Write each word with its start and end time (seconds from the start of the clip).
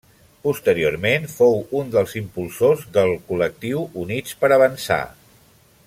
Posteriorment 0.45 1.27
fou 1.33 1.59
un 1.81 1.91
dels 1.95 2.15
impulsors 2.21 2.87
del 2.97 3.13
col·lectiu 3.29 3.85
Units 4.07 4.35
per 4.43 4.53
Avançar. 4.57 5.03